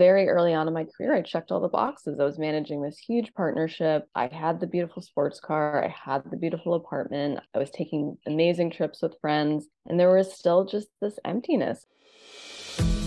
[0.00, 2.18] very early on in my career, I checked all the boxes.
[2.18, 4.08] I was managing this huge partnership.
[4.14, 8.70] I had the beautiful sports car, I had the beautiful apartment, I was taking amazing
[8.70, 11.84] trips with friends, and there was still just this emptiness.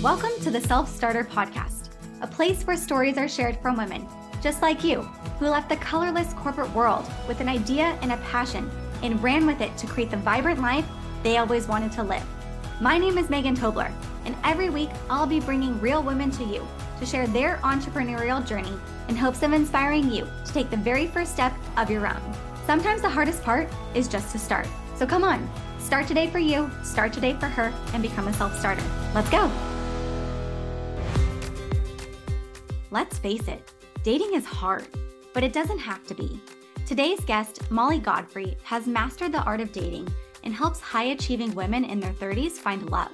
[0.03, 4.07] Welcome to the Self Starter Podcast, a place where stories are shared from women
[4.39, 5.01] just like you
[5.39, 8.69] who left the colorless corporate world with an idea and a passion
[9.01, 10.85] and ran with it to create the vibrant life
[11.23, 12.23] they always wanted to live.
[12.79, 13.91] My name is Megan Tobler,
[14.25, 16.67] and every week I'll be bringing real women to you
[16.99, 18.73] to share their entrepreneurial journey
[19.09, 22.21] in hopes of inspiring you to take the very first step of your own.
[22.65, 24.67] Sometimes the hardest part is just to start.
[24.95, 25.49] So come on,
[25.79, 28.83] start today for you, start today for her, and become a self starter.
[29.13, 29.51] Let's go.
[32.91, 34.87] Let's face it, dating is hard,
[35.33, 36.39] but it doesn't have to be.
[36.85, 40.07] Today's guest, Molly Godfrey, has mastered the art of dating
[40.43, 43.11] and helps high achieving women in their 30s find love.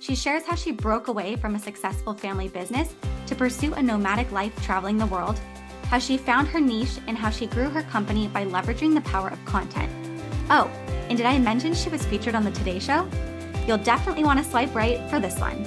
[0.00, 2.94] She shares how she broke away from a successful family business
[3.26, 5.40] to pursue a nomadic life traveling the world,
[5.84, 9.28] how she found her niche, and how she grew her company by leveraging the power
[9.28, 9.90] of content.
[10.50, 10.70] Oh,
[11.08, 13.08] and did I mention she was featured on The Today Show?
[13.66, 15.64] You'll definitely want to swipe right for this one.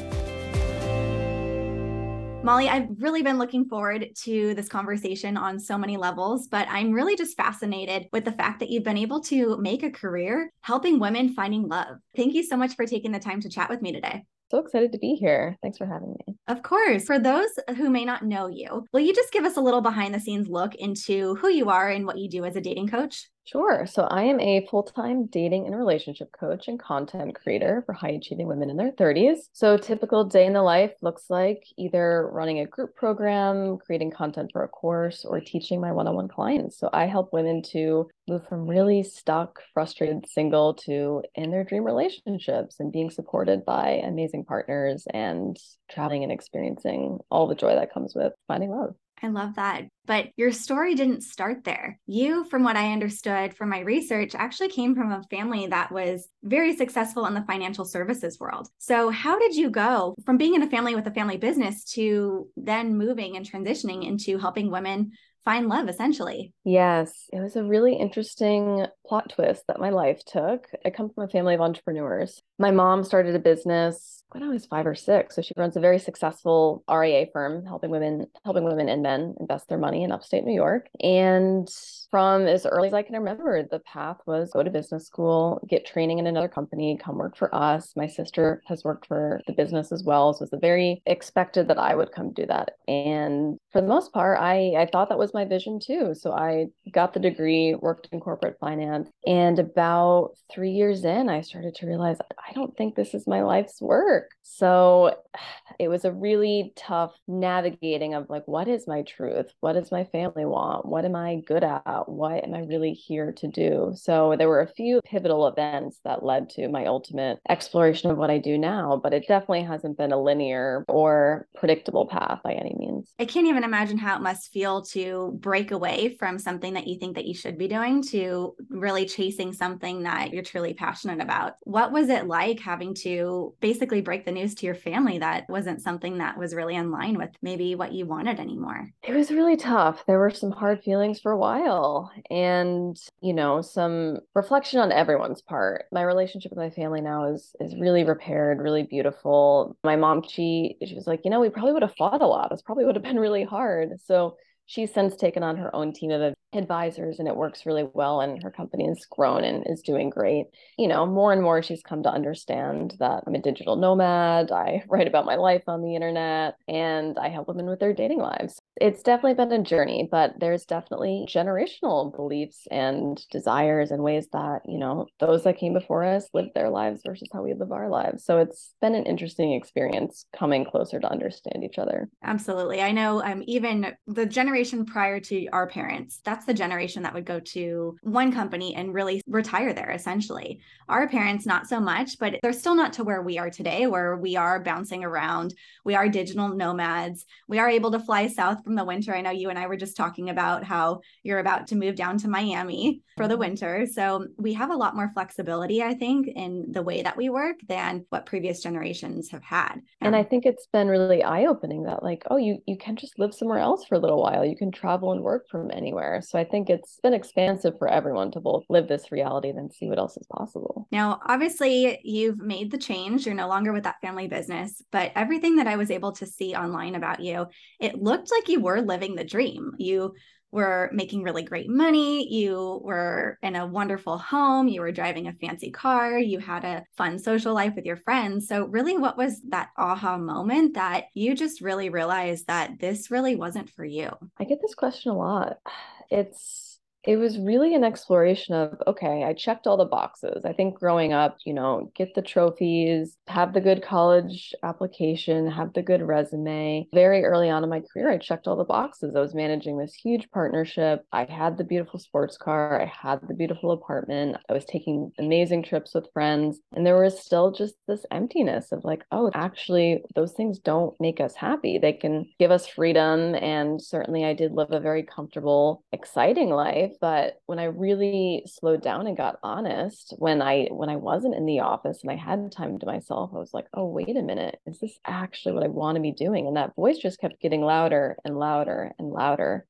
[2.41, 6.93] Molly, I've really been looking forward to this conversation on so many levels, but I'm
[6.93, 10.99] really just fascinated with the fact that you've been able to make a career helping
[10.99, 11.97] women finding love.
[12.15, 14.23] Thank you so much for taking the time to chat with me today.
[14.49, 15.57] So excited to be here.
[15.61, 16.35] Thanks for having me.
[16.47, 17.03] Of course.
[17.03, 20.15] For those who may not know you, will you just give us a little behind
[20.15, 23.29] the scenes look into who you are and what you do as a dating coach?
[23.51, 23.87] Sure.
[23.87, 28.09] So I am a full time dating and relationship coach and content creator for high
[28.09, 29.49] achieving women in their 30s.
[29.53, 34.51] So, typical day in the life looks like either running a group program, creating content
[34.53, 36.77] for a course, or teaching my one on one clients.
[36.77, 41.85] So, I help women to move from really stuck, frustrated single to in their dream
[41.85, 45.57] relationships and being supported by amazing partners and
[45.89, 48.93] traveling and experiencing all the joy that comes with finding love.
[49.21, 49.85] I love that.
[50.05, 51.99] But your story didn't start there.
[52.07, 56.27] You, from what I understood from my research, actually came from a family that was
[56.43, 58.67] very successful in the financial services world.
[58.79, 62.47] So, how did you go from being in a family with a family business to
[62.57, 65.11] then moving and transitioning into helping women
[65.45, 66.53] find love essentially.
[66.63, 70.67] Yes, it was a really interesting plot twist that my life took.
[70.85, 72.41] I come from a family of entrepreneurs.
[72.59, 75.35] My mom started a business when I was five or six.
[75.35, 79.67] So she runs a very successful RIA firm, helping women, helping women and men invest
[79.67, 80.87] their money in upstate New York.
[81.01, 81.67] And
[82.11, 85.85] from as early as I can remember, the path was go to business school, get
[85.85, 87.93] training in another company, come work for us.
[87.95, 90.33] My sister has worked for the business as well.
[90.33, 92.71] So it was very expected that I would come do that.
[92.87, 96.13] And for the most part, I, I thought that was my vision too.
[96.13, 98.98] So I got the degree, worked in corporate finance.
[99.25, 103.43] And about three years in, I started to realize I don't think this is my
[103.43, 104.31] life's work.
[104.43, 105.15] So
[105.79, 109.53] it was a really tough navigating of like, what is my truth?
[109.61, 110.85] What does my family want?
[110.85, 112.09] What am I good at?
[112.09, 113.93] What am I really here to do?
[113.95, 118.29] So there were a few pivotal events that led to my ultimate exploration of what
[118.29, 122.75] I do now, but it definitely hasn't been a linear or predictable path by any
[122.77, 123.13] means.
[123.19, 126.99] I can't even imagine how it must feel to break away from something that you
[126.99, 131.53] think that you should be doing to really chasing something that you're truly passionate about.
[131.63, 135.81] What was it like having to basically break the news to your family that wasn't
[135.81, 138.89] something that was really in line with maybe what you wanted anymore?
[139.03, 140.03] It was really tough.
[140.05, 145.41] There were some hard feelings for a while and, you know, some reflection on everyone's
[145.41, 145.85] part.
[145.91, 149.77] My relationship with my family now is is really repaired, really beautiful.
[149.83, 152.49] My mom, she she was like, you know, we probably would have fought a lot.
[152.49, 153.99] This probably would have been really hard.
[154.01, 154.37] So
[154.69, 158.41] she's since taken on her own team of advisors and it works really well and
[158.43, 160.45] her company has grown and is doing great.
[160.77, 164.83] You know more and more she's come to understand that i'm a digital nomad i
[164.89, 168.59] write about my life on the internet and i help women with their dating lives.
[168.79, 174.61] It's definitely been a journey but there's definitely generational beliefs and desires and ways that
[174.65, 177.89] you know those that came before us lived their lives versus how we live our
[177.89, 178.23] lives.
[178.25, 182.09] So it's been an interesting experience coming closer to understand each other.
[182.23, 182.81] Absolutely.
[182.81, 187.13] I know um, even the generation prior to our parents that's that's the generation that
[187.13, 190.61] would go to one company and really retire there essentially.
[190.87, 194.15] Our parents, not so much, but they're still not to where we are today, where
[194.15, 195.53] we are bouncing around.
[195.83, 197.25] We are digital nomads.
[197.49, 199.13] We are able to fly south from the winter.
[199.13, 202.17] I know you and I were just talking about how you're about to move down
[202.19, 203.85] to Miami for the winter.
[203.85, 207.57] So we have a lot more flexibility, I think, in the way that we work
[207.67, 209.81] than what previous generations have had.
[209.99, 212.95] And um, I think it's been really eye opening that, like, oh, you, you can
[212.95, 214.45] just live somewhere else for a little while.
[214.45, 216.21] You can travel and work from anywhere.
[216.29, 219.71] So I think it's been expansive for everyone to both live this reality and then
[219.71, 220.87] see what else is possible.
[220.91, 223.25] Now, obviously, you've made the change.
[223.25, 226.53] You're no longer with that family business, but everything that I was able to see
[226.53, 227.47] online about you,
[227.79, 229.71] it looked like you were living the dream.
[229.79, 230.13] You
[230.51, 232.31] were making really great money.
[232.31, 234.67] You were in a wonderful home.
[234.67, 236.17] You were driving a fancy car.
[236.17, 238.47] You had a fun social life with your friends.
[238.47, 243.35] So, really, what was that aha moment that you just really realized that this really
[243.35, 244.09] wasn't for you?
[244.39, 245.57] I get this question a lot.
[246.11, 246.68] It's
[247.03, 250.43] it was really an exploration of okay i checked all the boxes.
[250.45, 255.73] I think growing up you know get the trophies have the good college application have
[255.73, 256.87] the good resume.
[256.93, 259.15] Very early on in my career i checked all the boxes.
[259.15, 261.05] I was managing this huge partnership.
[261.11, 262.81] I had the beautiful sports car.
[262.81, 264.37] I had the beautiful apartment.
[264.49, 266.59] I was taking amazing trips with friends.
[266.73, 271.21] And there was still just this emptiness of like oh actually those things don't make
[271.21, 271.77] us happy.
[271.77, 273.35] They can give us freedom.
[273.35, 278.81] And certainly i did live a very comfortable exciting life but when i really slowed
[278.81, 282.51] down and got honest when i when i wasn't in the office and i had
[282.51, 284.59] time to myself i was like oh wait a minute.
[284.65, 286.47] Is this actually what i want to be doing?
[286.47, 289.65] And that voice just kept getting louder and louder and louder.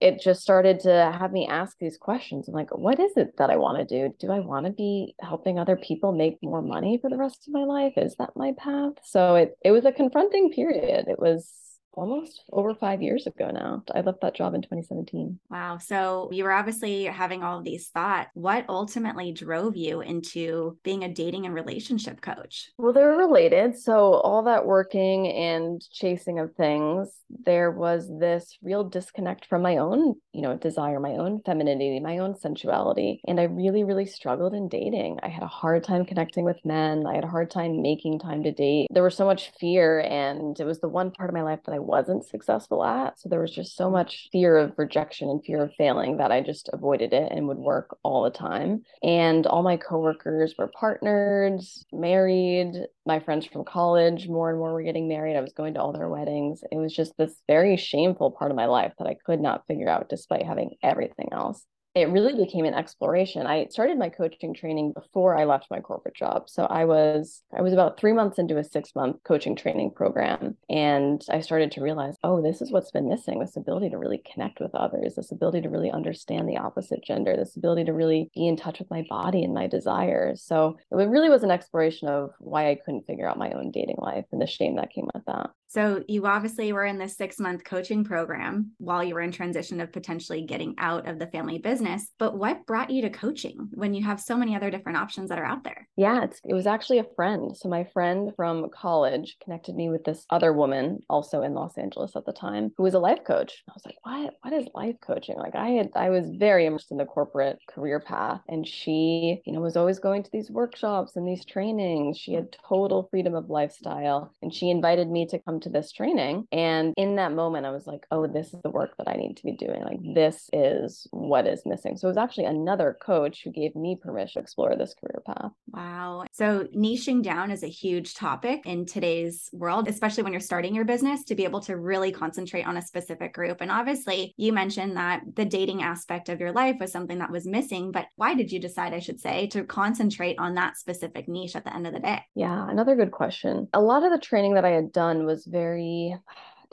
[0.00, 2.48] It just started to have me ask these questions.
[2.48, 4.14] I'm like what is it that i want to do?
[4.18, 7.52] Do i want to be helping other people make more money for the rest of
[7.52, 7.94] my life?
[7.96, 8.94] Is that my path?
[9.04, 11.06] So it it was a confronting period.
[11.08, 11.50] It was
[11.94, 13.82] almost over five years ago now.
[13.94, 15.38] I left that job in 2017.
[15.50, 15.78] Wow.
[15.78, 18.30] So you were obviously having all of these thoughts.
[18.34, 22.70] What ultimately drove you into being a dating and relationship coach?
[22.78, 23.78] Well, they're related.
[23.78, 27.10] So all that working and chasing of things,
[27.44, 32.18] there was this real disconnect from my own, you know, desire, my own femininity, my
[32.18, 33.20] own sensuality.
[33.26, 35.18] And I really, really struggled in dating.
[35.22, 37.04] I had a hard time connecting with men.
[37.06, 38.88] I had a hard time making time to date.
[38.90, 40.00] There was so much fear.
[40.00, 43.18] And it was the one part of my life that I wasn't successful at.
[43.18, 46.40] So there was just so much fear of rejection and fear of failing that I
[46.40, 48.82] just avoided it and would work all the time.
[49.02, 51.60] And all my coworkers were partnered,
[51.92, 52.74] married.
[53.06, 55.36] My friends from college, more and more were getting married.
[55.36, 56.62] I was going to all their weddings.
[56.70, 59.88] It was just this very shameful part of my life that I could not figure
[59.88, 61.64] out despite having everything else
[61.94, 63.46] it really became an exploration.
[63.46, 66.48] I started my coaching training before I left my corporate job.
[66.48, 71.22] So I was I was about 3 months into a 6-month coaching training program and
[71.30, 74.60] I started to realize, oh, this is what's been missing, this ability to really connect
[74.60, 78.48] with others, this ability to really understand the opposite gender, this ability to really be
[78.48, 80.42] in touch with my body and my desires.
[80.42, 83.98] So it really was an exploration of why I couldn't figure out my own dating
[83.98, 85.50] life and the shame that came with that.
[85.72, 89.92] So you obviously were in this 6-month coaching program while you were in transition of
[89.92, 93.94] potentially getting out of the family business business, but what brought you to coaching when
[93.94, 95.88] you have so many other different options that are out there?
[95.96, 97.56] Yeah, it was actually a friend.
[97.56, 102.14] So my friend from college connected me with this other woman, also in Los Angeles
[102.14, 103.62] at the time, who was a life coach.
[103.68, 104.34] I was like, what?
[104.42, 105.36] What is life coaching?
[105.36, 109.52] Like I had, I was very immersed in the corporate career path, and she, you
[109.52, 112.18] know, was always going to these workshops and these trainings.
[112.18, 116.46] She had total freedom of lifestyle, and she invited me to come to this training.
[116.52, 119.36] And in that moment, I was like, oh, this is the work that I need
[119.36, 119.82] to be doing.
[119.82, 121.96] Like this is what is missing.
[121.96, 125.52] So it was actually another coach who gave me permission to explore this career path.
[125.68, 126.24] Wow.
[126.32, 130.84] So niching down is a huge topic in today's world, especially when you're starting your
[130.84, 133.60] business to be able to really concentrate on a specific group.
[133.60, 137.46] And obviously, you mentioned that the dating aspect of your life was something that was
[137.46, 141.56] missing, but why did you decide, I should say, to concentrate on that specific niche
[141.56, 142.20] at the end of the day?
[142.34, 143.68] Yeah, another good question.
[143.72, 146.16] A lot of the training that I had done was very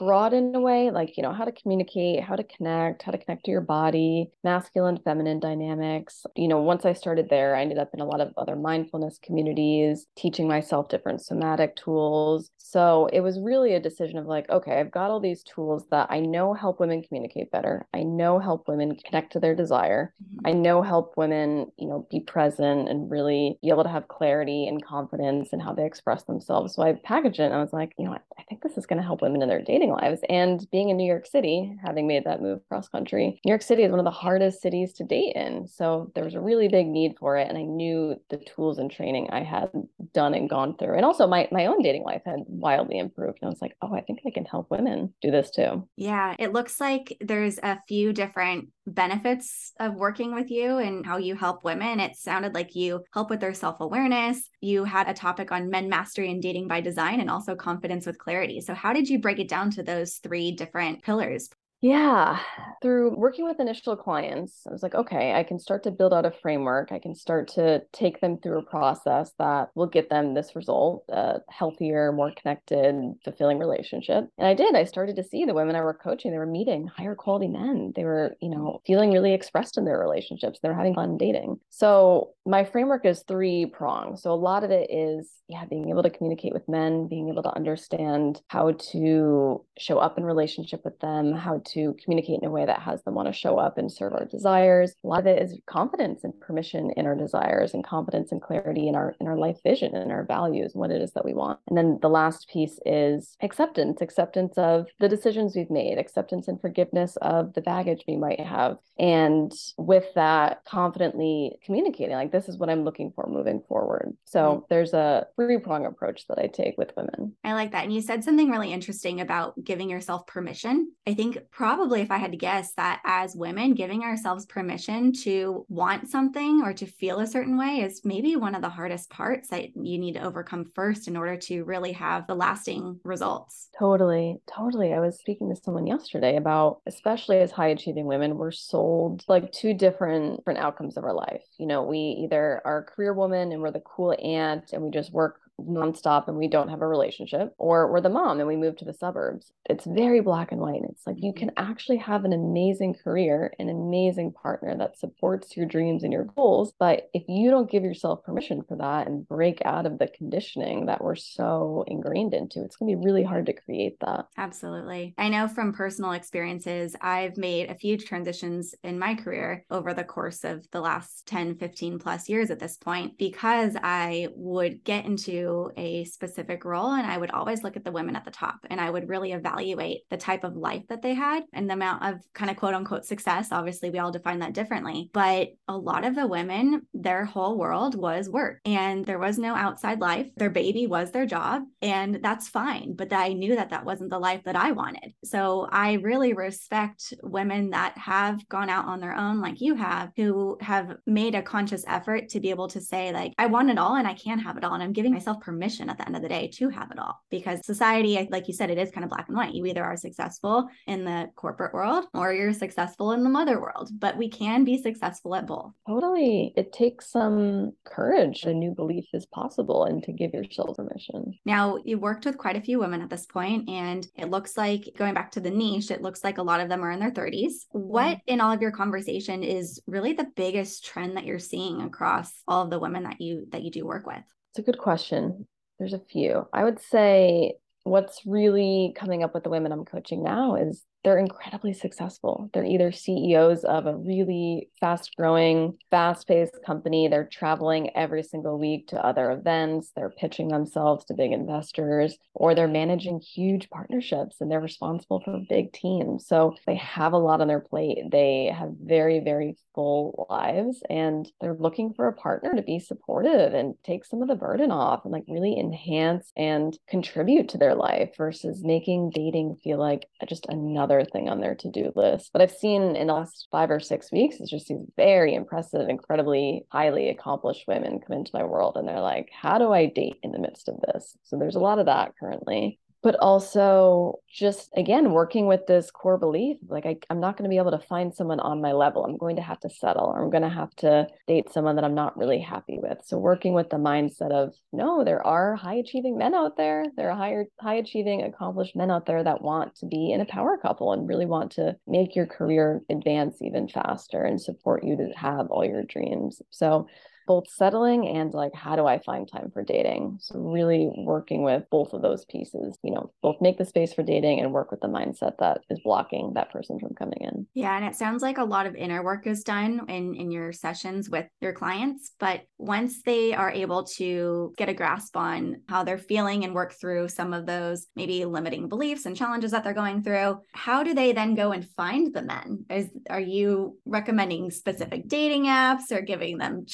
[0.00, 3.18] broad in a way, like, you know, how to communicate, how to connect, how to
[3.18, 6.24] connect to your body, masculine, feminine dynamics.
[6.34, 9.18] You know, once I started there, I ended up in a lot of other mindfulness
[9.22, 12.50] communities, teaching myself different somatic tools.
[12.56, 16.06] So it was really a decision of like, okay, I've got all these tools that
[16.08, 17.86] I know help women communicate better.
[17.92, 20.14] I know help women connect to their desire.
[20.24, 20.46] Mm-hmm.
[20.46, 24.66] I know help women, you know, be present and really be able to have clarity
[24.66, 26.74] and confidence in how they express themselves.
[26.74, 28.86] So I packaged it and I was like, you know, I, I think this is
[28.86, 30.20] going to help women in their dating lives.
[30.28, 33.82] And being in New York City, having made that move cross country, New York City
[33.82, 35.66] is one of the hardest cities to date in.
[35.66, 37.48] So there was a really big need for it.
[37.48, 39.70] And I knew the tools and training I had
[40.12, 40.96] done and gone through.
[40.96, 43.38] And also my, my own dating life had wildly improved.
[43.40, 45.88] And I was like, oh, I think I can help women do this too.
[45.96, 46.34] Yeah.
[46.38, 51.34] It looks like there's a few different benefits of working with you and how you
[51.34, 52.00] help women.
[52.00, 54.48] It sounded like you help with their self awareness.
[54.60, 58.18] You had a topic on men mastery and dating by design and also confidence with
[58.18, 58.60] clarity.
[58.60, 61.48] So, how did you break it down to those three different pillars?
[61.82, 62.38] Yeah,
[62.82, 66.26] through working with initial clients, I was like, okay, I can start to build out
[66.26, 66.92] a framework.
[66.92, 71.04] I can start to take them through a process that will get them this result
[71.08, 72.94] a healthier, more connected,
[73.24, 74.28] fulfilling relationship.
[74.36, 74.74] And I did.
[74.74, 77.94] I started to see the women I were coaching, they were meeting higher quality men.
[77.96, 80.58] They were, you know, feeling really expressed in their relationships.
[80.62, 81.60] They were having fun dating.
[81.70, 84.22] So my framework is three prongs.
[84.22, 87.42] So a lot of it is, yeah, being able to communicate with men, being able
[87.44, 91.69] to understand how to show up in relationship with them, how to
[92.02, 94.94] communicate in a way that has them want to show up and serve our desires.
[95.04, 98.88] A lot of it is confidence and permission in our desires and confidence and clarity
[98.88, 101.34] in our in our life vision and our values and what it is that we
[101.34, 101.58] want.
[101.68, 106.60] And then the last piece is acceptance, acceptance of the decisions we've made, acceptance and
[106.60, 108.78] forgiveness of the baggage we might have.
[108.98, 114.16] And with that, confidently communicating like this is what I'm looking for moving forward.
[114.24, 114.64] So mm-hmm.
[114.68, 117.34] there's a three-prong approach that I take with women.
[117.44, 117.84] I like that.
[117.84, 120.92] And you said something really interesting about giving yourself permission.
[121.06, 125.66] I think probably if I had to guess that as women, giving ourselves permission to
[125.68, 129.48] want something or to feel a certain way is maybe one of the hardest parts
[129.48, 133.68] that you need to overcome first in order to really have the lasting results.
[133.78, 134.38] Totally.
[134.46, 134.94] Totally.
[134.94, 139.52] I was speaking to someone yesterday about, especially as high achieving women, we're sold like
[139.52, 141.44] two different, different outcomes of our life.
[141.58, 144.90] You know, we either are a career woman and we're the cool aunt and we
[144.90, 148.56] just work nonstop and we don't have a relationship, or we're the mom and we
[148.56, 149.52] move to the suburbs.
[149.68, 150.82] It's very black and white.
[150.88, 151.38] It's like you mm-hmm.
[151.38, 156.24] can actually have an amazing career, an amazing partner that supports your dreams and your
[156.24, 156.72] goals.
[156.78, 160.86] But if you don't give yourself permission for that and break out of the conditioning
[160.86, 164.26] that we're so ingrained into, it's going to be really hard to create that.
[164.36, 165.14] Absolutely.
[165.18, 170.04] I know from personal experiences, I've made a few transitions in my career over the
[170.04, 175.04] course of the last 10, 15 plus years at this point because I would get
[175.04, 178.58] into a specific role and I would always look at the women at the top
[178.68, 182.04] and I would really evaluate the type of life that they had and the amount
[182.04, 183.48] of kind of quote unquote success.
[183.52, 187.94] Obviously, we all define that differently, but a lot of the women, their whole world
[187.94, 190.28] was work and there was no outside life.
[190.36, 192.94] Their baby was their job and that's fine.
[192.94, 195.12] But I knew that that wasn't the life that I wanted.
[195.24, 200.10] So I really respect women that have gone out on their own, like you have,
[200.16, 203.78] who have made a conscious effort to be able to say, like, I want it
[203.78, 204.74] all and I can have it all.
[204.74, 207.20] And I'm giving myself permission at the end of the day to have it all
[207.30, 209.54] because society like you said it is kind of black and white.
[209.54, 213.90] You either are successful in the corporate world or you're successful in the mother world
[213.98, 215.72] but we can be successful at both.
[215.86, 216.52] Totally.
[216.56, 218.44] It takes some courage.
[218.44, 221.38] A new belief is possible and to give yourself permission.
[221.44, 224.90] Now you worked with quite a few women at this point and it looks like
[224.96, 227.10] going back to the niche it looks like a lot of them are in their
[227.10, 228.32] 30s what mm-hmm.
[228.34, 232.62] in all of your conversation is really the biggest trend that you're seeing across all
[232.62, 235.46] of the women that you that you do work with it's a good question.
[235.78, 236.46] There's a few.
[236.52, 237.54] I would say
[237.84, 242.50] what's really coming up with the women I'm coaching now is they're incredibly successful.
[242.52, 247.08] They're either CEOs of a really fast growing, fast paced company.
[247.08, 249.92] They're traveling every single week to other events.
[249.96, 255.40] They're pitching themselves to big investors, or they're managing huge partnerships and they're responsible for
[255.48, 256.26] big teams.
[256.26, 258.10] So they have a lot on their plate.
[258.10, 263.54] They have very, very full lives and they're looking for a partner to be supportive
[263.54, 267.74] and take some of the burden off and like really enhance and contribute to their
[267.74, 272.30] life versus making dating feel like just another another thing on their to-do list.
[272.32, 275.88] But I've seen in the last five or six weeks, it's just these very impressive,
[275.88, 280.16] incredibly highly accomplished women come into my world and they're like, how do I date
[280.22, 281.16] in the midst of this?
[281.24, 286.18] So there's a lot of that currently but also just again working with this core
[286.18, 289.04] belief like I, i'm not going to be able to find someone on my level.
[289.04, 291.84] I'm going to have to settle or i'm going to have to date someone that
[291.84, 292.98] i'm not really happy with.
[293.04, 296.84] So working with the mindset of no there are high achieving men out there.
[296.96, 300.26] There are higher high achieving accomplished men out there that want to be in a
[300.26, 304.96] power couple and really want to make your career advance even faster and support you
[304.96, 306.42] to have all your dreams.
[306.50, 306.86] So
[307.30, 310.18] both settling and like how do I find time for dating.
[310.20, 314.02] So really working with both of those pieces, you know, both make the space for
[314.02, 317.46] dating and work with the mindset that is blocking that person from coming in.
[317.54, 320.50] Yeah, and it sounds like a lot of inner work is done in in your
[320.50, 325.84] sessions with your clients, but once they are able to get a grasp on how
[325.84, 329.72] they're feeling and work through some of those maybe limiting beliefs and challenges that they're
[329.72, 332.64] going through, how do they then go and find the men?
[332.68, 336.66] Is are you recommending specific dating apps or giving them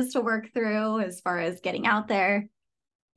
[0.00, 2.48] challenges to work through as far as getting out there?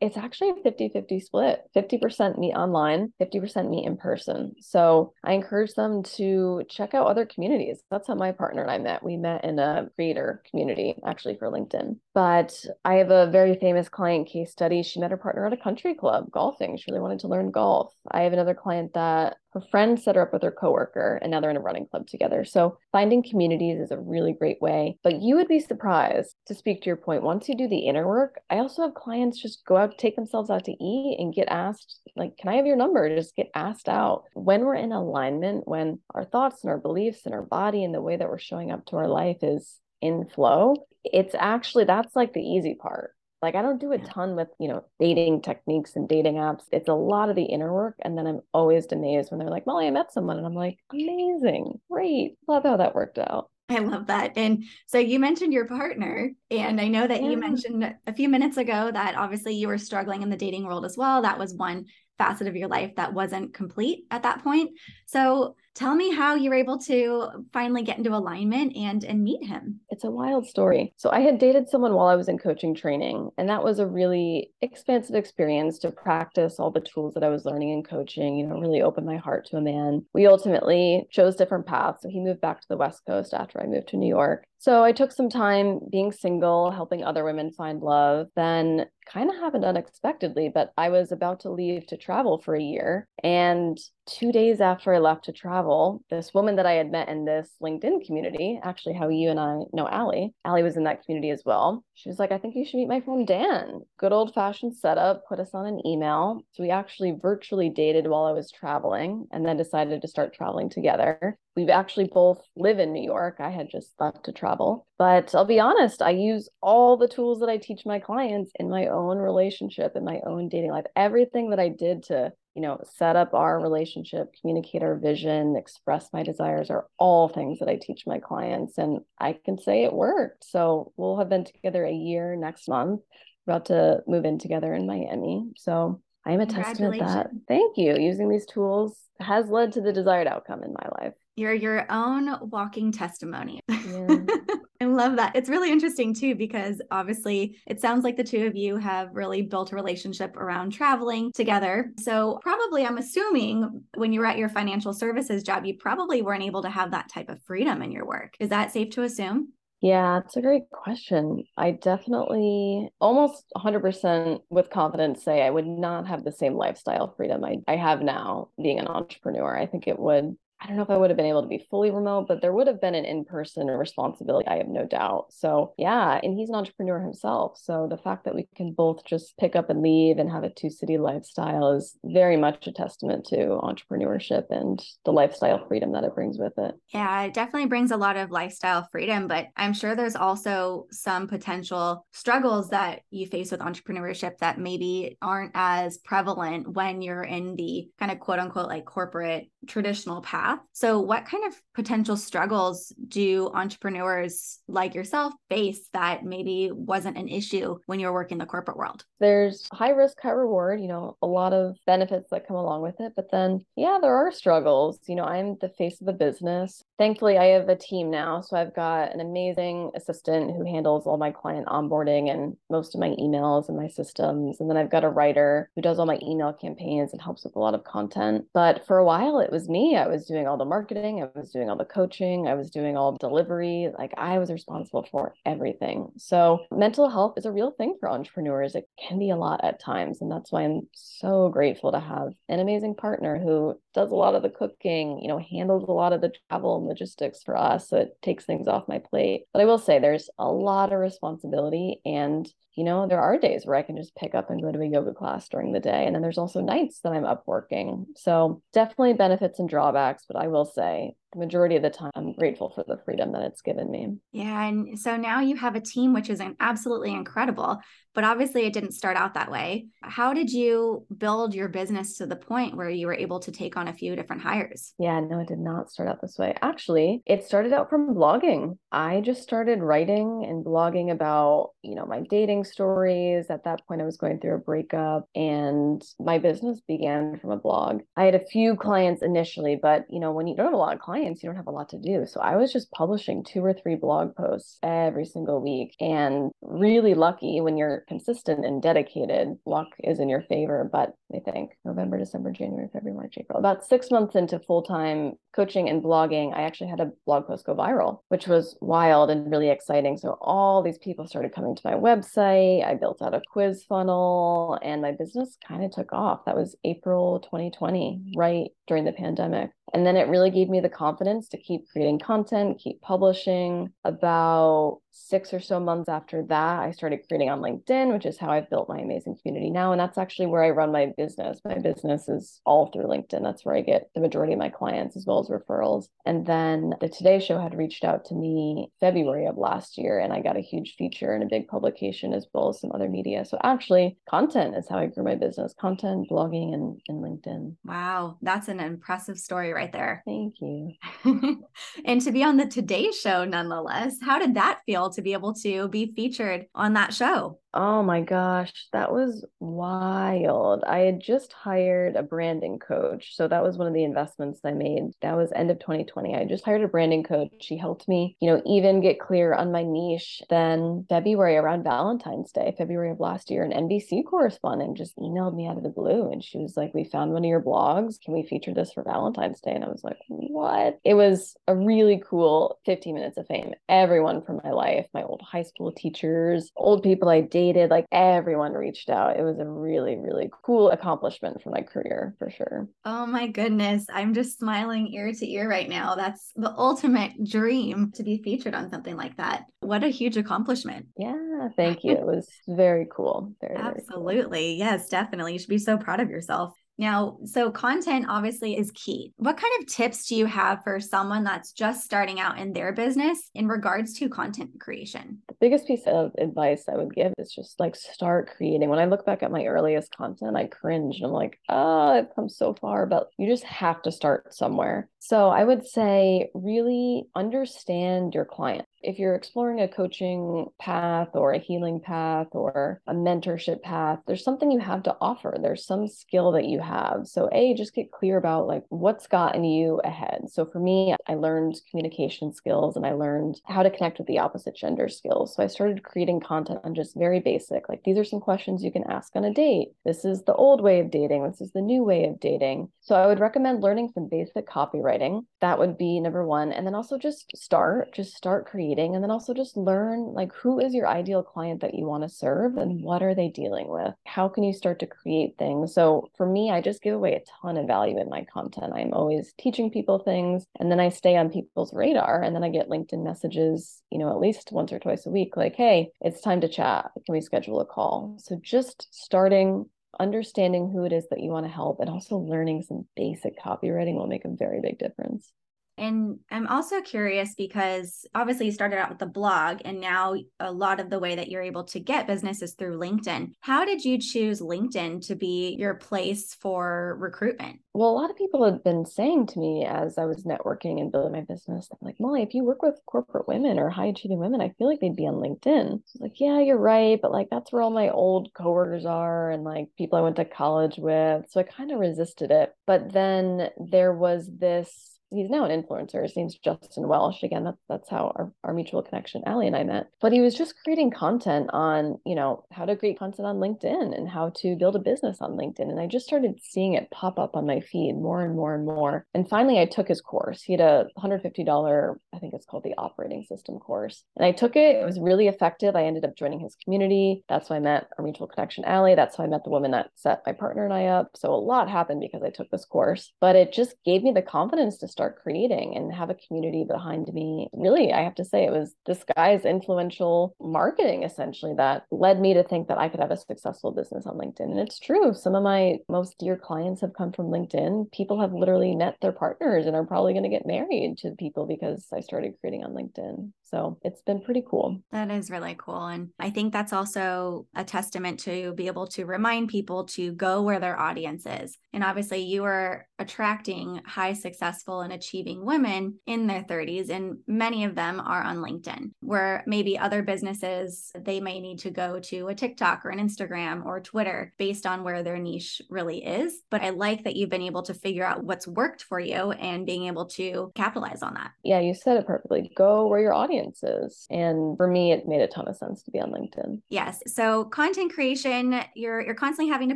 [0.02, 4.54] It's actually a 50 50 split 50% meet online, 50% meet in person.
[4.60, 7.80] So I encourage them to check out other communities.
[7.90, 9.02] That's how my partner and I met.
[9.02, 12.00] We met in a creator community, actually for LinkedIn.
[12.13, 14.84] But I have a very famous client case study.
[14.84, 16.75] She met her partner at a country club golfing.
[16.75, 17.94] She really wanted to learn golf.
[18.12, 21.39] I have another client that Her friend set her up with her coworker, and now
[21.39, 22.43] they're in a running club together.
[22.43, 24.98] So finding communities is a really great way.
[25.03, 27.24] But you would be surprised to speak to your point.
[27.24, 30.50] Once you do the inner work, I also have clients just go out, take themselves
[30.50, 33.88] out to eat, and get asked, like, "Can I have your number?" Just get asked
[33.88, 34.24] out.
[34.33, 38.01] When we're in alignment, when our thoughts and our beliefs and our body and the
[38.01, 42.33] way that we're showing up to our life is in flow, it's actually that's like
[42.33, 43.13] the easy part
[43.44, 46.64] like I don't do a ton with, you know, dating techniques and dating apps.
[46.72, 47.96] It's a lot of the inner work.
[48.00, 50.38] And then I'm always amazed when they're like, Molly, I met someone.
[50.38, 51.80] And I'm like, amazing.
[51.92, 52.38] Great.
[52.48, 53.50] Love how that worked out.
[53.70, 54.38] I love that.
[54.38, 57.30] And so you mentioned your partner, and I know that yeah.
[57.30, 60.86] you mentioned a few minutes ago that obviously you were struggling in the dating world
[60.86, 61.22] as well.
[61.22, 61.86] That was one
[62.18, 64.72] facet of your life that wasn't complete at that point.
[65.06, 69.46] So tell me how you were able to finally get into alignment and and meet
[69.46, 69.80] him.
[69.89, 70.94] It's a wild story.
[70.98, 73.88] So I had dated someone while I was in coaching training, and that was a
[73.88, 78.48] really expansive experience to practice all the tools that I was learning in coaching, you
[78.48, 80.06] know, really open my heart to a man.
[80.13, 82.01] We ultimately chose different paths.
[82.01, 84.46] So he moved back to the West Coast after I moved to New York.
[84.63, 88.27] So I took some time being single, helping other women find love.
[88.36, 92.62] Then kind of happened unexpectedly, but I was about to leave to travel for a
[92.62, 93.08] year.
[93.24, 95.62] And two days after I left to travel,
[96.10, 99.60] this woman that I had met in this LinkedIn community, actually, how you and I
[99.74, 101.84] know Allie, Allie was in that community as well.
[101.96, 103.82] She was like, I think you should meet my friend Dan.
[103.98, 106.41] Good old fashioned setup, put us on an email.
[106.51, 110.70] So we actually virtually dated while I was traveling and then decided to start traveling
[110.70, 111.38] together.
[111.55, 113.38] We actually both live in New York.
[113.39, 114.88] I had just left to travel.
[114.98, 118.70] But I'll be honest, I use all the tools that I teach my clients in
[118.70, 120.86] my own relationship, in my own dating life.
[120.96, 126.10] Everything that I did to, you know, set up our relationship, communicate our vision, express
[126.13, 128.77] my desires are all things that I teach my clients.
[128.77, 130.45] And I can say it worked.
[130.45, 133.01] So we'll have been together a year next month.
[133.45, 135.51] We're about to move in together in Miami.
[135.57, 137.98] So I am a testament to that thank you.
[137.98, 141.13] Using these tools has led to the desired outcome in my life.
[141.36, 143.60] You're your own walking testimony.
[143.68, 144.18] Yeah.
[144.82, 145.36] I love that.
[145.36, 149.42] It's really interesting too, because obviously it sounds like the two of you have really
[149.42, 151.92] built a relationship around traveling together.
[152.00, 156.44] So, probably, I'm assuming when you were at your financial services job, you probably weren't
[156.44, 158.36] able to have that type of freedom in your work.
[158.40, 159.54] Is that safe to assume?
[159.84, 161.44] Yeah, it's a great question.
[161.58, 167.44] I definitely almost 100% with confidence say I would not have the same lifestyle freedom
[167.44, 169.58] I, I have now being an entrepreneur.
[169.58, 171.65] I think it would I don't know if I would have been able to be
[171.70, 175.25] fully remote, but there would have been an in person responsibility, I have no doubt.
[175.31, 177.59] So, yeah, and he's an entrepreneur himself.
[177.61, 180.50] So, the fact that we can both just pick up and leave and have a
[180.50, 186.05] two city lifestyle is very much a testament to entrepreneurship and the lifestyle freedom that
[186.05, 186.75] it brings with it.
[186.94, 191.27] Yeah, it definitely brings a lot of lifestyle freedom, but I'm sure there's also some
[191.27, 197.55] potential struggles that you face with entrepreneurship that maybe aren't as prevalent when you're in
[197.55, 200.52] the kind of quote unquote like corporate traditional path.
[200.74, 207.27] So, what kind of potential struggles do entrepreneurs like yourself face that maybe wasn't an
[207.27, 209.05] issue when you were working the corporate world?
[209.20, 213.00] There's high risk, high reward, you know, a lot of benefits that come along with
[213.00, 213.13] it.
[213.16, 215.00] But then, yeah, there are struggles.
[215.07, 216.83] You know, I'm the face of the business.
[216.98, 218.42] Thankfully, I have a team now.
[218.42, 223.01] So, I've got an amazing assistant who handles all my client onboarding and most of
[223.01, 224.59] my emails and my systems.
[224.59, 227.55] And then I've got a writer who does all my email campaigns and helps with
[227.55, 228.46] a lot of content.
[228.53, 229.96] But for a while, it was me.
[229.96, 232.98] I was doing all the marketing, I was doing all the coaching, I was doing
[232.98, 233.90] all delivery.
[233.98, 236.12] Like I was responsible for everything.
[236.18, 238.75] So mental health is a real thing for entrepreneurs.
[238.75, 240.22] It can be a lot at times.
[240.22, 244.36] And that's why I'm so grateful to have an amazing partner who does a lot
[244.36, 247.90] of the cooking, you know, handles a lot of the travel and logistics for us.
[247.90, 249.44] So it takes things off my plate.
[249.53, 253.66] But I will say there's a lot of responsibility and you know, there are days
[253.66, 256.06] where I can just pick up and go to a yoga class during the day.
[256.06, 258.08] And then there's also nights that I'm up working.
[258.16, 260.24] So definitely benefits and drawbacks.
[260.27, 263.43] But I will say the majority of the time i'm grateful for the freedom that
[263.43, 264.15] it's given me.
[264.31, 267.79] Yeah and so now you have a team which is an absolutely incredible
[268.15, 269.87] but obviously it didn't start out that way.
[270.03, 273.75] How did you build your business to the point where you were able to take
[273.75, 274.93] on a few different hires?
[275.00, 276.55] Yeah no it did not start out this way.
[276.61, 278.77] Actually it started out from blogging.
[278.91, 283.48] I just started writing and blogging about you know my dating stories.
[283.50, 287.57] At that point i was going through a breakup and my business began from a
[287.57, 288.01] blog.
[288.15, 290.93] I had a few clients initially but you know when you don't have a lot
[290.93, 292.25] of clients clients, you don't have a lot to do.
[292.25, 297.14] So I was just publishing two or three blog posts every single week and really
[297.14, 299.57] lucky when you're consistent and dedicated.
[299.66, 300.90] Luck is in your favor.
[300.92, 305.33] But I think November, December, January, February, March, April, about six months into full time
[305.55, 309.50] coaching and blogging, I actually had a blog post go viral, which was wild and
[309.50, 310.18] really exciting.
[310.18, 312.86] So all these people started coming to my website.
[312.86, 316.46] I built out a quiz funnel and my business kind of took off.
[316.46, 319.72] That was April 2020, right during the pandemic.
[319.94, 323.92] And then it really gave me the confidence to keep creating content, keep publishing.
[324.03, 328.50] About six or so months after that, I started creating on LinkedIn, which is how
[328.50, 329.92] I've built my amazing community now.
[329.92, 331.60] And that's actually where I run my business.
[331.64, 333.44] My business is all through LinkedIn.
[333.44, 336.08] That's where I get the majority of my clients as well as referrals.
[336.25, 340.34] And then the Today Show had reached out to me February of last year, and
[340.34, 343.46] I got a huge feature in a big publication as well as some other media.
[343.46, 347.75] So actually, content is how I grew my business content, blogging, and, and LinkedIn.
[347.86, 348.38] Wow.
[348.42, 350.24] That's an impressive story right there.
[350.25, 350.93] Thank you.
[352.05, 355.53] and to be on the Today Show, nonetheless, how did that feel to be able
[355.55, 357.59] to be featured on that show?
[357.75, 360.83] Oh my gosh, that was wild.
[360.83, 363.36] I had just hired a branding coach.
[363.36, 365.05] So that was one of the investments I made.
[365.24, 366.36] That was end of 2020.
[366.36, 367.51] I just hired a branding coach.
[367.62, 370.44] She helped me, you know, even get clear on my niche.
[370.51, 375.66] Then February around Valentine's Day, February of last year, an NBC correspondent just emailed me
[375.66, 378.22] out of the blue and she was like, "We found one of your blogs.
[378.22, 381.75] Can we feature this for Valentine's Day?" And I was like, "What?" It was a
[381.75, 383.74] really cool 15 minutes of fame.
[383.90, 388.74] Everyone from my life, my old high school teachers, old people I dated like everyone
[388.74, 389.40] reached out.
[389.40, 392.90] It was a really, really cool accomplishment for my career for sure.
[393.06, 394.06] Oh my goodness.
[394.12, 396.16] I'm just smiling ear to ear right now.
[396.16, 399.66] That's the ultimate dream to be featured on something like that.
[399.80, 401.08] What a huge accomplishment.
[401.18, 402.12] Yeah, thank you.
[402.12, 403.54] it was very cool.
[403.62, 404.78] Very, Absolutely.
[404.78, 404.88] Very cool.
[404.88, 405.54] Yes, definitely.
[405.54, 406.74] You should be so proud of yourself.
[406.98, 409.34] Now, so content obviously is key.
[409.38, 412.94] What kind of tips do you have for someone that's just starting out in their
[412.94, 415.40] business in regards to content creation?
[415.48, 418.90] The biggest piece of advice I would give is just like start creating.
[418.90, 422.36] When I look back at my earliest content, I cringe and I'm like, oh, I've
[422.36, 425.10] come so far, but you just have to start somewhere.
[425.20, 428.86] So I would say really understand your client.
[429.03, 434.46] If you're exploring a coaching path or a healing path or a mentorship path, there's
[434.46, 435.57] something you have to offer.
[435.61, 437.27] There's some skill that you have.
[437.27, 440.46] So A, just get clear about like what's gotten you ahead.
[440.50, 444.39] So for me, I learned communication skills and I learned how to connect with the
[444.39, 445.53] opposite gender skills.
[445.53, 448.92] So I started creating content on just very basic, like these are some questions you
[448.92, 449.89] can ask on a date.
[450.05, 451.44] This is the old way of dating.
[451.44, 452.89] This is the new way of dating.
[453.01, 455.42] So I would recommend learning some basic copywriting.
[455.59, 456.72] That would be number one.
[456.72, 458.93] And then also just start, just start creating.
[459.00, 462.29] And then also just learn like who is your ideal client that you want to
[462.29, 464.14] serve and what are they dealing with?
[464.25, 465.94] How can you start to create things?
[465.94, 468.94] So for me, I just give away a ton of value in my content.
[468.96, 472.70] I'm always teaching people things and then I stay on people's radar and then I
[472.70, 476.42] get LinkedIn messages, you know, at least once or twice a week, like, hey, it's
[476.42, 477.12] time to chat.
[477.25, 478.38] Can we schedule a call?
[478.40, 482.84] So just starting understanding who it is that you want to help and also learning
[482.84, 485.51] some basic copywriting will make a very big difference.
[485.98, 490.72] And I'm also curious because obviously you started out with the blog and now a
[490.72, 493.51] lot of the way that you're able to get business is through LinkedIn.
[493.62, 497.79] How did you choose LinkedIn to be your place for recruitment?
[497.94, 501.12] Well, a lot of people have been saying to me as I was networking and
[501.12, 504.62] building my business, like, Molly, if you work with corporate women or high achieving women,
[504.62, 505.94] I feel like they'd be on LinkedIn.
[505.94, 507.20] I like, yeah, you're right.
[507.22, 510.46] But like, that's where all my old coworkers are and like people I went to
[510.46, 511.46] college with.
[511.51, 512.74] So I kind of resisted it.
[512.88, 516.22] But then there was this he's now an influencer.
[516.22, 517.43] His name's Justin Welsh.
[517.43, 520.09] Again, that's that's how our, our mutual connection, Allie and I met.
[520.22, 524.15] But he was just creating content on, you know, how to create content on LinkedIn
[524.15, 525.89] and how to build a business on LinkedIn.
[525.89, 528.85] And I just started seeing it pop up on my feed more and more and
[528.85, 529.25] more.
[529.33, 530.61] And finally I took his course.
[530.61, 534.24] He had a $150, I think it's called the operating system course.
[534.35, 534.98] And I took it.
[534.98, 535.96] It was really effective.
[535.96, 537.43] I ended up joining his community.
[537.50, 539.15] That's how I met our mutual connection, Allie.
[539.15, 541.31] That's how I met the woman that set my partner and I up.
[541.35, 544.41] So a lot happened because I took this course, but it just gave me the
[544.41, 547.70] confidence to start start creating and have a community behind me.
[547.72, 552.53] Really, I have to say, it was this guy's influential marketing essentially that led me
[552.53, 554.72] to think that I could have a successful business on LinkedIn.
[554.72, 555.33] And it's true.
[555.33, 558.12] Some of my most dear clients have come from LinkedIn.
[558.12, 561.66] People have literally met their partners and are probably going to get married to people
[561.66, 563.51] because I started creating on LinkedIn.
[563.74, 565.01] So it's been pretty cool.
[565.12, 566.05] That is really cool.
[566.05, 570.62] And I think that's also a testament to be able to remind people to go
[570.62, 571.79] where their audience is.
[571.92, 577.86] And obviously, you are attracting high successful and achieving women in their 30s and many
[577.86, 582.48] of them are on linkedin where maybe other businesses they may need to go to
[582.50, 586.81] a tiktok or an instagram or twitter based on where their niche really is but
[586.81, 590.07] i like that you've been able to figure out what's worked for you and being
[590.07, 594.26] able to capitalize on that yeah you said it perfectly go where your audience is
[594.30, 596.82] and for me it made a ton of sense to be on linkedin.
[596.90, 597.22] Yes.
[597.28, 599.96] So content creation you're you're constantly having to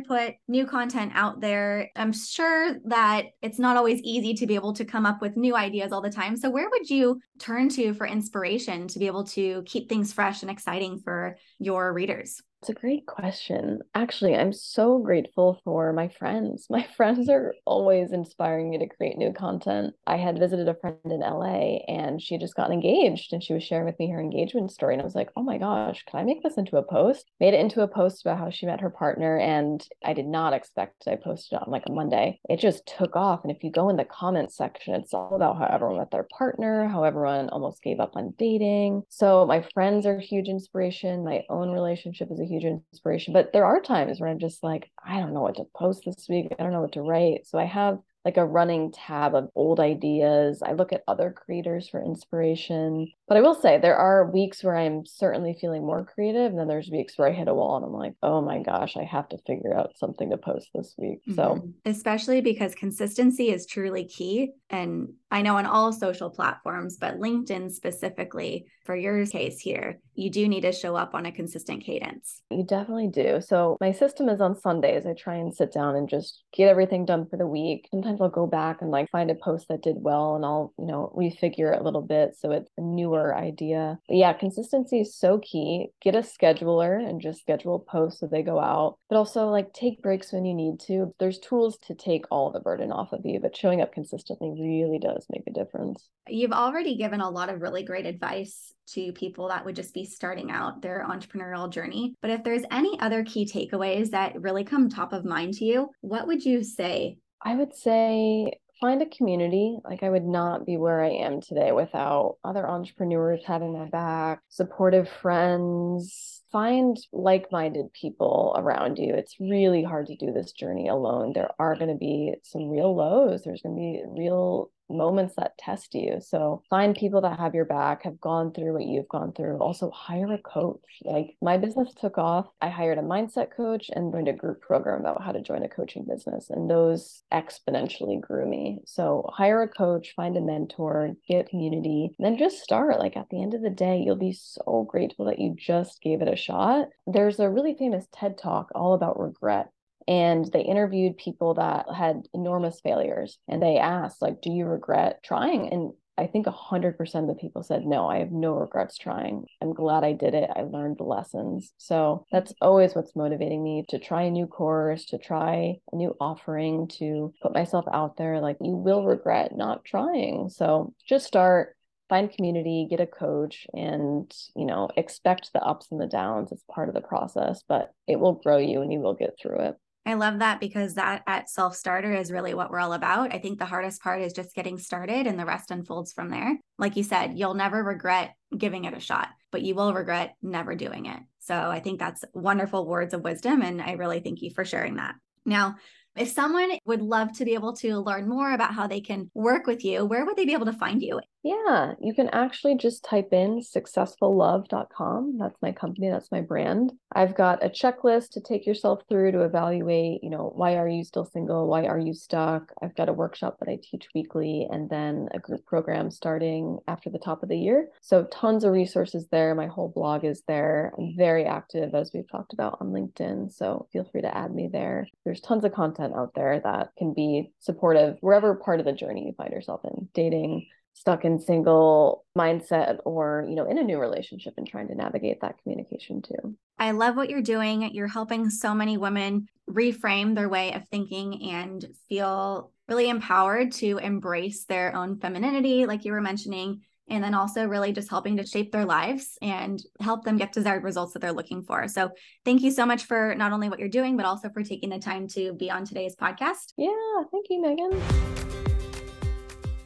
[0.00, 1.90] put new content out there.
[1.96, 5.56] I'm sure that it's not always easy to be able to come up with new
[5.56, 6.36] ideas all the time.
[6.36, 10.42] So where would you turn to for inspiration to be able to keep things fresh
[10.42, 13.80] and exciting for your readers it's a great question.
[13.94, 16.66] Actually, I'm so grateful for my friends.
[16.68, 19.94] My friends are always inspiring me to create new content.
[20.06, 23.54] I had visited a friend in LA and she had just gotten engaged and she
[23.54, 24.94] was sharing with me her engagement story.
[24.94, 27.30] And I was like, oh my gosh, can I make this into a post?
[27.38, 29.38] Made it into a post about how she met her partner.
[29.38, 32.40] And I did not expect I posted on like a Monday.
[32.48, 33.40] It just took off.
[33.44, 36.26] And if you go in the comments section, it's all about how everyone met their
[36.36, 39.02] partner, how everyone almost gave up on dating.
[39.10, 41.24] So my friends are a huge inspiration.
[41.24, 43.32] My own relationship is a huge inspiration.
[43.32, 46.26] But there are times where I'm just like, I don't know what to post this
[46.28, 46.48] week.
[46.58, 47.46] I don't know what to write.
[47.46, 50.60] So I have like a running tab of old ideas.
[50.62, 53.10] I look at other creators for inspiration.
[53.26, 56.50] But I will say there are weeks where I'm certainly feeling more creative.
[56.50, 58.96] And then there's weeks where I hit a wall and I'm like, oh my gosh,
[58.96, 61.20] I have to figure out something to post this week.
[61.28, 61.34] Mm-hmm.
[61.36, 64.50] So, especially because consistency is truly key.
[64.68, 70.30] And I know on all social platforms, but LinkedIn specifically, for your case here, you
[70.30, 72.40] do need to show up on a consistent cadence.
[72.50, 73.40] You definitely do.
[73.42, 75.04] So, my system is on Sundays.
[75.04, 77.88] I try and sit down and just get everything done for the week.
[77.90, 80.86] Sometimes I'll go back and like find a post that did well and I'll, you
[80.86, 83.98] know, refigure it a little bit so it's a newer idea.
[84.08, 85.88] But yeah, consistency is so key.
[86.00, 90.02] Get a scheduler and just schedule posts so they go out, but also like take
[90.02, 91.14] breaks when you need to.
[91.20, 94.98] There's tools to take all the burden off of you, but showing up consistently really
[94.98, 96.08] does make a difference.
[96.28, 100.04] You've already given a lot of really great advice to people that would just be
[100.04, 102.14] starting out their entrepreneurial journey.
[102.22, 105.90] But if there's any other key takeaways that really come top of mind to you,
[106.00, 107.18] what would you say?
[107.42, 109.78] I would say find a community.
[109.84, 114.40] Like I would not be where I am today without other entrepreneurs having my back,
[114.48, 121.32] supportive friends, find like-minded people around you it's really hard to do this journey alone
[121.34, 125.56] there are going to be some real lows there's going to be real moments that
[125.58, 126.18] test you.
[126.20, 129.58] So find people that have your back, have gone through what you've gone through.
[129.58, 130.80] Also hire a coach.
[131.04, 132.46] Like my business took off.
[132.60, 135.68] I hired a mindset coach and joined a group program about how to join a
[135.68, 136.50] coaching business.
[136.50, 138.80] And those exponentially grew me.
[138.86, 142.98] So hire a coach, find a mentor, get community, then just start.
[142.98, 146.22] Like at the end of the day, you'll be so grateful that you just gave
[146.22, 146.88] it a shot.
[147.06, 149.70] There's a really famous TED talk all about regret
[150.08, 155.20] and they interviewed people that had enormous failures and they asked like do you regret
[155.22, 159.46] trying and I think 100% of the people said, no, I have no regrets trying.
[159.62, 160.50] I'm glad I did it.
[160.54, 161.72] I learned the lessons.
[161.78, 166.16] So that's always what's motivating me to try a new course, to try a new
[166.20, 168.40] offering, to put myself out there.
[168.40, 170.48] Like, you will regret not trying.
[170.48, 171.76] So just start,
[172.08, 176.50] find community, get a coach, and, you know, expect the ups and the downs.
[176.50, 179.60] It's part of the process, but it will grow you and you will get through
[179.60, 179.76] it.
[180.08, 183.34] I love that because that at self starter is really what we're all about.
[183.34, 186.56] I think the hardest part is just getting started and the rest unfolds from there.
[186.78, 190.74] Like you said, you'll never regret giving it a shot, but you will regret never
[190.74, 191.20] doing it.
[191.40, 193.60] So I think that's wonderful words of wisdom.
[193.60, 195.14] And I really thank you for sharing that.
[195.44, 195.76] Now,
[196.16, 199.66] if someone would love to be able to learn more about how they can work
[199.66, 201.20] with you, where would they be able to find you?
[201.48, 205.38] Yeah, you can actually just type in successfullove.com.
[205.38, 206.92] That's my company, that's my brand.
[207.10, 211.04] I've got a checklist to take yourself through to evaluate, you know, why are you
[211.04, 211.66] still single?
[211.66, 212.70] Why are you stuck?
[212.82, 217.08] I've got a workshop that I teach weekly and then a group program starting after
[217.08, 217.88] the top of the year.
[218.02, 219.54] So tons of resources there.
[219.54, 220.92] My whole blog is there.
[220.98, 224.68] I'm very active as we've talked about on LinkedIn, so feel free to add me
[224.70, 225.08] there.
[225.24, 229.24] There's tons of content out there that can be supportive wherever part of the journey
[229.24, 230.66] you find yourself in, dating,
[230.98, 235.40] stuck in single mindset or you know in a new relationship and trying to navigate
[235.40, 240.48] that communication too i love what you're doing you're helping so many women reframe their
[240.48, 246.20] way of thinking and feel really empowered to embrace their own femininity like you were
[246.20, 246.80] mentioning
[247.10, 250.84] and then also really just helping to shape their lives and help them get desired
[250.84, 251.88] results that they're looking for.
[251.88, 252.10] So,
[252.44, 254.98] thank you so much for not only what you're doing, but also for taking the
[254.98, 256.74] time to be on today's podcast.
[256.76, 256.90] Yeah,
[257.32, 258.47] thank you, Megan.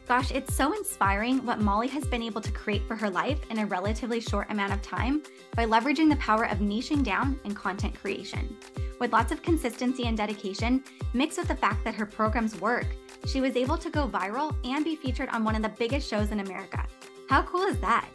[0.08, 3.58] Gosh, it's so inspiring what Molly has been able to create for her life in
[3.58, 5.22] a relatively short amount of time
[5.54, 8.56] by leveraging the power of niching down and content creation.
[8.98, 10.82] With lots of consistency and dedication,
[11.14, 12.86] mixed with the fact that her programs work,
[13.26, 16.32] she was able to go viral and be featured on one of the biggest shows
[16.32, 16.84] in America.
[17.28, 18.06] How cool is that?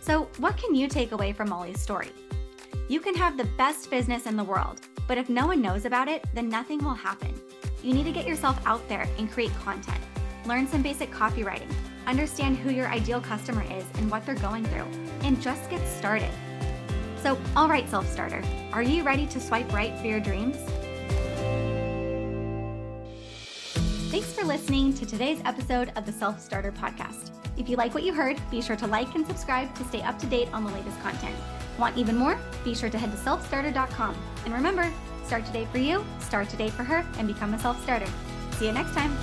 [0.00, 2.10] So, what can you take away from Molly's story?
[2.88, 6.08] You can have the best business in the world, but if no one knows about
[6.08, 7.34] it, then nothing will happen.
[7.82, 10.00] You need to get yourself out there and create content.
[10.46, 11.72] Learn some basic copywriting,
[12.06, 14.86] understand who your ideal customer is and what they're going through,
[15.22, 16.30] and just get started.
[17.22, 20.56] So, all right, self starter, are you ready to swipe right for your dreams?
[24.10, 27.30] Thanks for listening to today's episode of the Self Starter Podcast.
[27.56, 30.18] If you like what you heard, be sure to like and subscribe to stay up
[30.18, 31.34] to date on the latest content.
[31.78, 32.38] Want even more?
[32.64, 34.14] Be sure to head to selfstarther.com.
[34.44, 34.92] And remember,
[35.24, 38.08] start today for you, start today for her, and become a self starter.
[38.52, 39.16] See you next time.